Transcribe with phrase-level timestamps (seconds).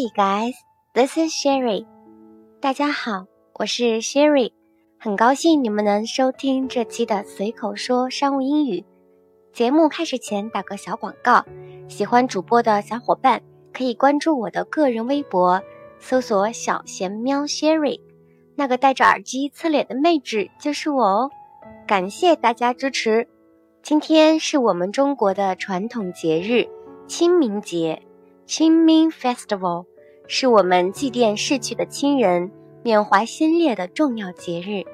[0.00, 0.54] Hey guys,
[0.94, 1.84] this is Sherry。
[2.58, 3.26] 大家好，
[3.58, 4.50] 我是 Sherry，
[4.98, 8.82] 很高兴你们能收听这期的随口说商务英语。
[9.52, 11.44] 节目开始前打个小广告，
[11.86, 13.42] 喜欢主播的小伙伴
[13.74, 15.62] 可以关注我的个人微博，
[15.98, 18.00] 搜索“小贤喵 Sherry”，
[18.56, 21.30] 那个戴着耳机侧脸的妹纸就是我哦。
[21.86, 23.28] 感谢大家支持。
[23.82, 26.66] 今天是我们中国的传统节日
[27.06, 28.02] 清明节。
[28.46, 29.86] 清明 Festival
[30.32, 32.52] 是我们祭奠逝去的亲人、
[32.84, 34.84] 缅怀先烈的重要节日，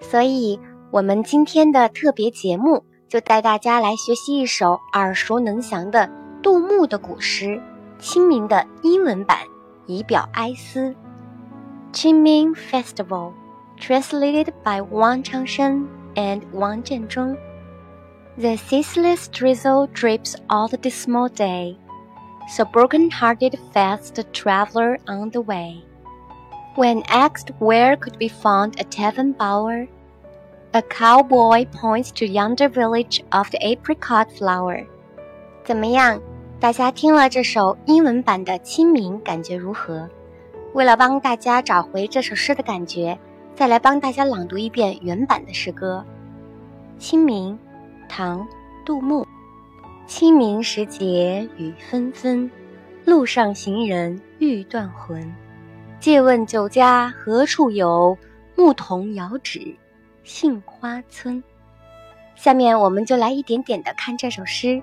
[0.00, 0.60] 所以，
[0.92, 6.08] 我们今天的特别节目就带大家来学习一首耳熟能详的
[6.40, 7.46] 杜牧的古诗
[7.98, 9.38] 《清明》的英文版，
[9.86, 10.94] 以表哀思。
[11.90, 13.32] 清明 Festival
[13.76, 17.36] translated by Wang Changsheng and Wang Zhenzhong.
[18.36, 21.78] The ceaseless drizzle drips all the dismal day.
[22.47, 25.83] So broken-hearted fast the traveller on the way.
[26.75, 29.87] When asked where could be found a tavern bower,
[30.73, 34.85] a cowboy points to yonder village of the apricot flower.
[35.63, 36.19] 怎么样？
[36.59, 40.09] 大家听了这首英文版的《清明》，感觉如何？
[40.73, 43.17] 为了帮大家找回这首诗的感觉，
[43.55, 46.03] 再来帮大家朗读一遍原版的诗歌。《
[47.01, 47.57] 清明》，
[48.11, 48.45] 唐·
[48.85, 49.25] 杜牧。
[50.06, 52.50] 清明时节雨纷纷，
[53.06, 55.34] 路上行人欲断魂。
[55.98, 58.16] 借问酒家何处有？
[58.54, 59.74] 牧童遥指
[60.22, 61.42] 杏花村。
[62.36, 64.80] 下面我们就来一点点的看这首诗。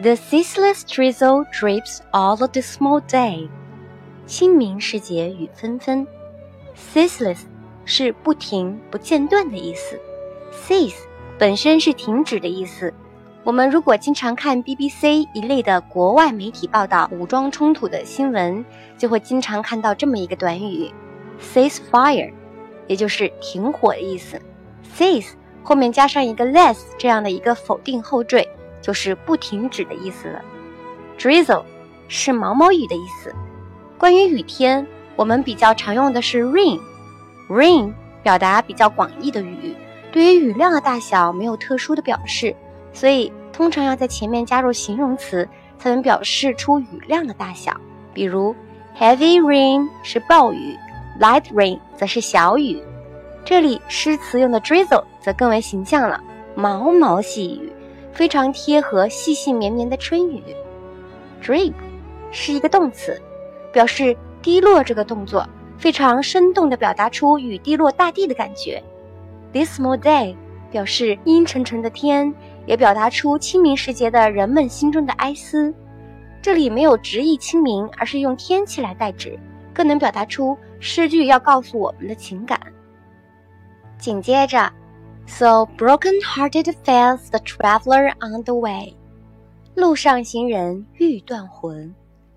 [0.00, 3.48] The ceaseless drizzle drips all of the small day。
[4.24, 6.06] 清明时节雨纷纷。
[6.76, 7.40] Ceaseless
[7.84, 10.00] 是不停、不间断的意思。
[10.52, 11.02] Cease
[11.38, 12.94] 本身是停止的意思。
[13.44, 18.64] 我们如果经常看 BBC 一类的国外媒体报道武装冲突的新闻，
[18.96, 20.90] 就会经常看到这么一个短语
[21.38, 22.32] ，cease fire，
[22.86, 24.40] 也就是停火的意思。
[24.96, 28.48] cease 后面加上一个 less 这样的一个否定后缀，
[28.80, 30.42] 就是不停止的意思了。
[31.18, 31.64] drizzle
[32.08, 33.34] 是毛毛雨的意思。
[33.98, 39.74] 关于雨天，我们比较常用的是 rain，rain 表达比较广义的雨，
[40.10, 42.56] 对于雨量的大小没有特殊的表示。
[42.94, 45.46] 所以通常要在前面加入形容词，
[45.78, 47.78] 才能表示出雨量的大小。
[48.14, 48.54] 比如
[48.96, 50.78] ，heavy rain 是暴雨
[51.20, 52.80] ，light rain 则是小雨。
[53.44, 56.22] 这里诗词用的 drizzle 则更为形象了，
[56.54, 57.70] 毛毛细雨，
[58.12, 60.42] 非常贴合细细绵绵的春雨。
[61.42, 61.74] drip
[62.30, 63.20] 是一个动词，
[63.72, 68.82] 表示滴落这个动作，非常生动地表达出雨滴落大地的感觉。
[69.52, 70.34] dismal day
[70.70, 72.32] 表示阴沉沉的天。
[72.66, 75.72] 也表达出清明时节的人们心中的哀思。
[76.42, 79.38] 这里没有直译清明，而是用天气来代指，
[79.72, 82.60] 更能表达出诗句要告诉我们的情感。
[83.98, 84.70] 紧接着
[85.26, 88.94] ，So broken-hearted fails the traveler on the way。
[89.74, 91.94] 路上行人欲断魂。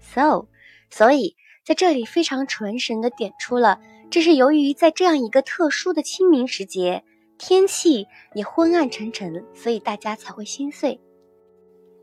[0.00, 0.46] So，
[0.88, 3.78] 所以在这里非常传神的点出了，
[4.10, 7.04] 这是由于在这样一个特殊的清明时节。
[7.40, 11.00] 天气也昏暗沉沉，所以大家才会心碎。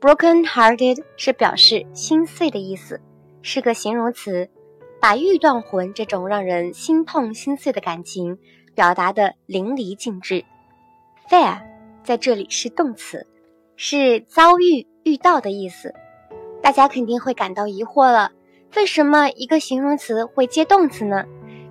[0.02, 3.00] Broken-hearted 是表示心碎的意思，
[3.44, 4.50] 是个形容词，
[5.00, 8.40] 把欲断魂这种让人心痛心碎的感情
[8.74, 10.44] 表达的淋漓尽致。
[11.30, 11.62] Fair
[12.04, 13.28] 在这里是动词，
[13.76, 15.94] 是遭遇、遇到的意思。
[16.64, 18.32] 大家肯定会感到疑惑了，
[18.76, 21.26] 为什么一个形容词会接动词呢？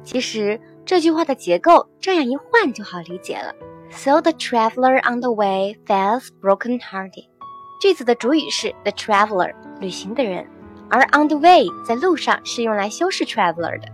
[0.05, 0.61] 其实。
[0.87, 3.53] 这句话的结构这样一换就好理解了。
[3.91, 7.27] So the traveler on the way feels broken-hearted。
[7.81, 10.47] 句子的主语是 the traveler，旅行的人，
[10.89, 13.89] 而 on the way 在路上是用来修饰 traveler 的。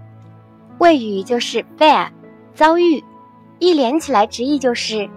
[0.79, 2.11] 谓语就是 fare，
[2.55, 3.03] 遭遇，
[3.59, 5.09] 一连起来直译就是，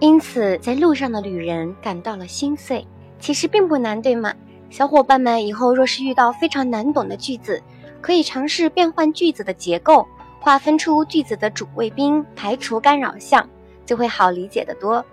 [0.00, 2.86] 因此在路上的旅人感到了心碎。
[3.18, 4.34] 其实并不难，对吗？
[4.68, 7.62] 小伙伴们以后若是遇到非常难懂的句子，
[8.02, 10.06] 可以尝试变换句子的结构。
[10.40, 13.48] 划分出句子的主谓宾，排除干扰项，
[13.84, 15.04] 就会好理解的多。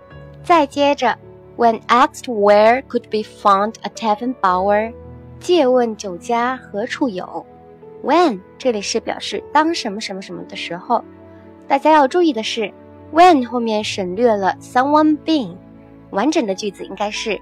[0.42, 1.18] 再接着
[1.56, 4.92] ，When asked where could be found a tavern bower，
[5.40, 7.44] 借问酒家何处有。
[8.02, 11.02] When 这里是表示当什么什么什么的时候。
[11.66, 12.70] 大家要注意的是
[13.12, 15.56] ，when 后面省略了 someone being，
[16.10, 17.40] 完整的句子应该是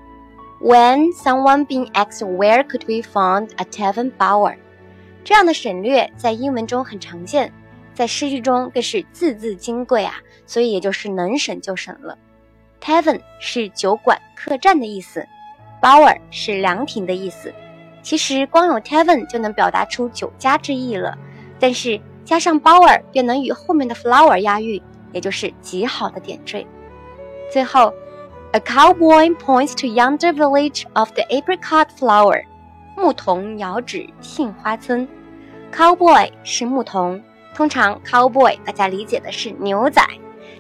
[0.61, 4.55] When someone being asked where could be found a tavern bower，
[5.25, 7.53] 这样的省略在英文中很常见。
[7.95, 10.15] 在诗句中更是字字金贵啊，
[10.47, 12.17] 所以也就是能省就省了。
[12.81, 15.27] Tavern 是酒馆、客栈的意思
[15.81, 17.53] ，Bower 是凉亭的意思。
[18.03, 21.17] 其实光有 Tavern 就能表达出酒家之意了，
[21.61, 26.67] 但是加上 Bower 便能与后面的 flower 押韵，也就是极好的点缀。
[27.53, 27.93] 最后
[28.53, 32.43] ，A cowboy points to yonder village of the apricot flower。
[32.97, 35.07] 牧童遥指杏花村。
[35.73, 37.23] Cowboy 是牧童，
[37.55, 40.03] 通常 cowboy 大家理解的是牛仔，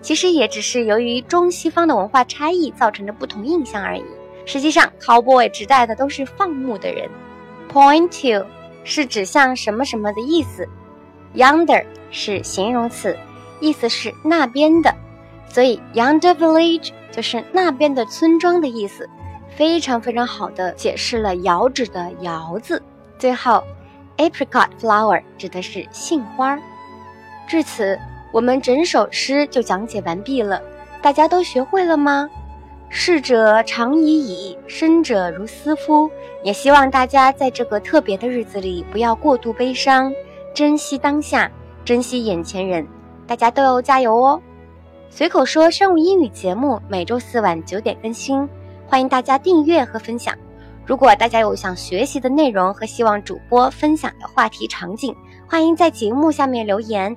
[0.00, 4.04] 其实也只是由于中西方的文化差异造成的不同印象而已。
[4.44, 7.08] 实际上，cowboy 指代的都是放牧的人。
[7.72, 8.46] Point to
[8.84, 10.68] 是指向什么什么的意思
[11.34, 13.16] ，yonder 是形容词，
[13.60, 14.94] 意思是那边的，
[15.48, 19.08] 所以 yonder village 就是那边的村庄的意思，
[19.56, 22.82] 非常非常好的解释了遥指的遥字。
[23.18, 23.62] 最后
[24.18, 26.58] ，apricot flower 指的是杏花。
[27.46, 27.98] 至此，
[28.30, 30.60] 我们整首诗就讲解完毕了，
[31.00, 32.28] 大家都学会了吗？
[32.88, 36.10] 逝者长已矣，生者如斯夫。
[36.42, 40.12] 也希望大家在这个特别的日子里不要过度悲伤，
[40.52, 41.50] 珍惜当下，
[41.84, 42.86] 珍惜眼前人。
[43.26, 44.40] 大家都要加油哦！
[45.08, 48.48] 随口说商务英语节目每周四晚九点更新，
[48.86, 50.36] 欢迎大家订阅和分享。
[50.84, 55.14] 如果大家有想学习的内容和希望主播分享的话题场景，
[55.48, 57.16] 欢迎在节目下面留言。